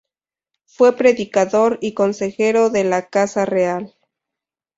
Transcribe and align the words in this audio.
Fue 0.65 0.97
predicador 0.97 1.77
y 1.79 1.93
consejero 1.93 2.71
de 2.71 2.83
la 2.85 3.07
casa 3.07 3.45
real. 3.45 3.93